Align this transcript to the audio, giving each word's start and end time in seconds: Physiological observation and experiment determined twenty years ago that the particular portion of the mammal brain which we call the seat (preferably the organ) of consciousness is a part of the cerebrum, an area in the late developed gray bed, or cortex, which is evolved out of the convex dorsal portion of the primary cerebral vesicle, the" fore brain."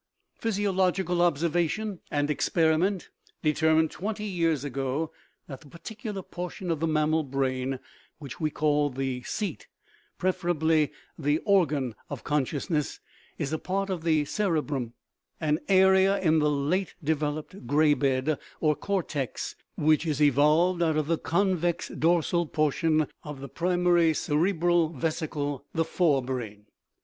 Physiological 0.33 1.21
observation 1.21 1.99
and 2.09 2.31
experiment 2.31 3.11
determined 3.43 3.91
twenty 3.91 4.23
years 4.25 4.63
ago 4.63 5.11
that 5.45 5.61
the 5.61 5.67
particular 5.67 6.23
portion 6.23 6.71
of 6.71 6.79
the 6.79 6.87
mammal 6.87 7.21
brain 7.21 7.77
which 8.17 8.39
we 8.41 8.49
call 8.49 8.89
the 8.89 9.21
seat 9.21 9.67
(preferably 10.17 10.91
the 11.19 11.37
organ) 11.45 11.93
of 12.09 12.23
consciousness 12.23 12.99
is 13.37 13.53
a 13.53 13.59
part 13.59 13.91
of 13.91 14.03
the 14.03 14.25
cerebrum, 14.25 14.93
an 15.39 15.59
area 15.67 16.17
in 16.19 16.39
the 16.39 16.49
late 16.49 16.95
developed 17.03 17.67
gray 17.67 17.93
bed, 17.93 18.39
or 18.59 18.75
cortex, 18.75 19.55
which 19.77 20.07
is 20.07 20.19
evolved 20.19 20.81
out 20.81 20.97
of 20.97 21.05
the 21.05 21.17
convex 21.19 21.89
dorsal 21.89 22.47
portion 22.47 23.05
of 23.21 23.39
the 23.39 23.47
primary 23.47 24.15
cerebral 24.15 24.89
vesicle, 24.89 25.63
the" 25.75 25.85
fore 25.95 26.23
brain." 26.23 26.65